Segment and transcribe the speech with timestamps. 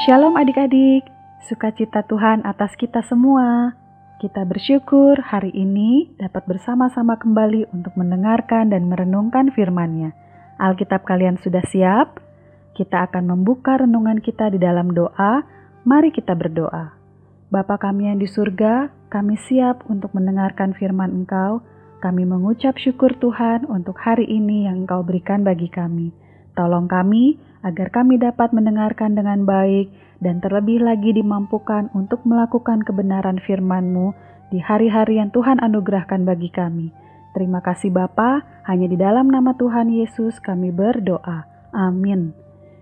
[0.00, 1.04] Shalom adik-adik,
[1.44, 3.76] sukacita Tuhan atas kita semua.
[4.16, 10.16] Kita bersyukur hari ini dapat bersama-sama kembali untuk mendengarkan dan merenungkan firman-Nya.
[10.56, 12.16] Alkitab kalian sudah siap?
[12.72, 15.44] Kita akan membuka renungan kita di dalam doa.
[15.84, 16.96] Mari kita berdoa.
[17.52, 21.60] Bapa kami yang di surga, kami siap untuk mendengarkan firman Engkau.
[22.00, 26.08] Kami mengucap syukur Tuhan untuk hari ini yang Engkau berikan bagi kami.
[26.56, 33.40] Tolong kami agar kami dapat mendengarkan dengan baik dan terlebih lagi dimampukan untuk melakukan kebenaran
[33.40, 34.12] firman-Mu
[34.52, 36.92] di hari-hari yang Tuhan anugerahkan bagi kami.
[37.30, 41.46] Terima kasih Bapa, hanya di dalam nama Tuhan Yesus kami berdoa.
[41.70, 42.34] Amin.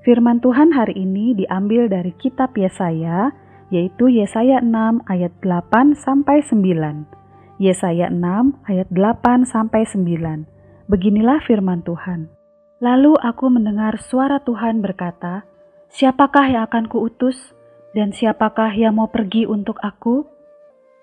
[0.00, 3.36] Firman Tuhan hari ini diambil dari kitab Yesaya,
[3.68, 7.60] yaitu Yesaya 6 ayat 8 sampai 9.
[7.60, 8.16] Yesaya 6
[8.64, 10.48] ayat 8 sampai 9.
[10.88, 12.39] Beginilah firman Tuhan.
[12.80, 15.44] Lalu aku mendengar suara Tuhan berkata,
[15.92, 17.52] Siapakah yang akan kuutus,
[17.92, 20.24] dan siapakah yang mau pergi untuk aku?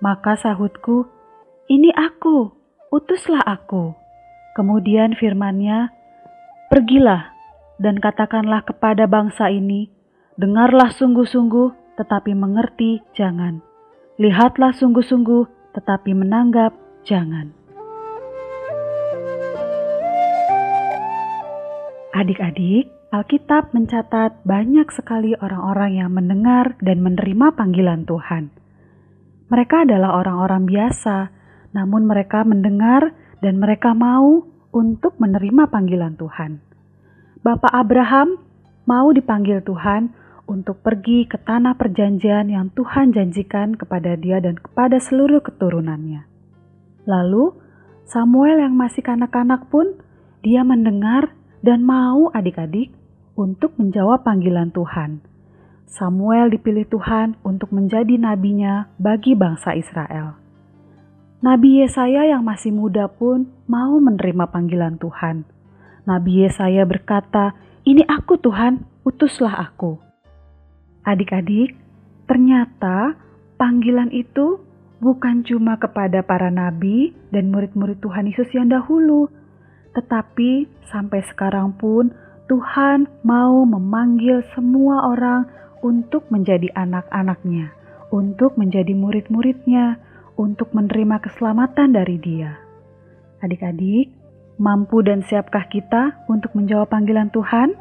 [0.00, 1.04] Maka sahutku,
[1.68, 2.48] Ini aku,
[2.88, 3.92] utuslah aku.
[4.56, 5.92] Kemudian firmannya,
[6.72, 7.36] Pergilah
[7.76, 9.92] dan katakanlah kepada bangsa ini,
[10.40, 13.58] Dengarlah sungguh-sungguh, tetapi mengerti jangan.
[14.16, 17.57] Lihatlah sungguh-sungguh, tetapi menanggap jangan.
[22.18, 28.50] Adik-adik, Alkitab mencatat banyak sekali orang-orang yang mendengar dan menerima panggilan Tuhan.
[29.46, 31.30] Mereka adalah orang-orang biasa,
[31.78, 34.42] namun mereka mendengar dan mereka mau
[34.74, 36.58] untuk menerima panggilan Tuhan.
[37.46, 38.34] Bapak Abraham
[38.82, 40.10] mau dipanggil Tuhan
[40.50, 46.26] untuk pergi ke tanah perjanjian yang Tuhan janjikan kepada dia dan kepada seluruh keturunannya.
[47.06, 47.54] Lalu,
[48.10, 50.02] Samuel yang masih kanak-kanak pun
[50.42, 52.94] dia mendengar dan mau adik-adik
[53.38, 55.22] untuk menjawab panggilan Tuhan.
[55.88, 60.36] Samuel dipilih Tuhan untuk menjadi nabinya bagi bangsa Israel.
[61.38, 65.46] Nabi Yesaya yang masih muda pun mau menerima panggilan Tuhan.
[66.04, 67.54] Nabi Yesaya berkata,
[67.86, 70.02] "Ini aku Tuhan, utuslah aku."
[71.06, 71.78] Adik-adik,
[72.26, 73.14] ternyata
[73.54, 74.60] panggilan itu
[74.98, 79.30] bukan cuma kepada para nabi dan murid-murid Tuhan Yesus yang dahulu,
[79.98, 82.14] tetapi sampai sekarang pun
[82.46, 85.50] Tuhan mau memanggil semua orang
[85.82, 87.74] untuk menjadi anak-anaknya,
[88.14, 89.98] untuk menjadi murid-muridnya,
[90.38, 92.56] untuk menerima keselamatan dari dia.
[93.42, 94.14] Adik-adik,
[94.56, 97.74] mampu dan siapkah kita untuk menjawab panggilan Tuhan?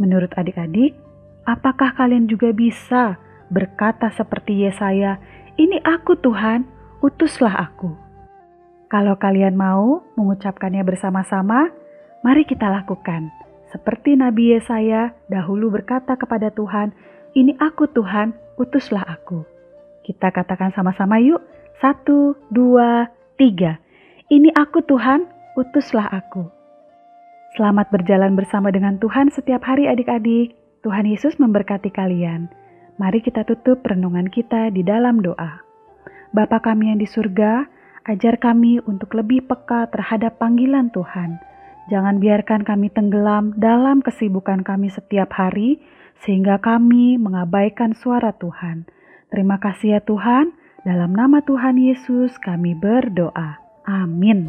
[0.00, 0.96] Menurut adik-adik,
[1.44, 3.20] apakah kalian juga bisa
[3.52, 5.20] berkata seperti Yesaya,
[5.60, 6.64] "Ini aku Tuhan,
[7.04, 8.07] utuslah aku."
[8.88, 11.68] Kalau kalian mau mengucapkannya bersama-sama,
[12.24, 13.28] mari kita lakukan.
[13.68, 16.96] Seperti Nabi Yesaya dahulu berkata kepada Tuhan,
[17.36, 19.44] "Ini aku Tuhan, utuslah aku."
[20.08, 21.44] Kita katakan sama-sama yuk.
[21.84, 23.76] Satu, dua, tiga.
[24.32, 26.48] Ini aku Tuhan, utuslah aku.
[27.60, 30.56] Selamat berjalan bersama dengan Tuhan setiap hari adik-adik.
[30.80, 32.48] Tuhan Yesus memberkati kalian.
[32.96, 35.60] Mari kita tutup renungan kita di dalam doa.
[36.32, 37.68] Bapa kami yang di surga,
[38.08, 41.36] Ajar kami untuk lebih peka terhadap panggilan Tuhan.
[41.92, 45.76] Jangan biarkan kami tenggelam dalam kesibukan kami setiap hari,
[46.24, 48.88] sehingga kami mengabaikan suara Tuhan.
[49.28, 50.56] Terima kasih ya Tuhan,
[50.88, 53.60] dalam nama Tuhan Yesus kami berdoa.
[53.84, 54.48] Amin.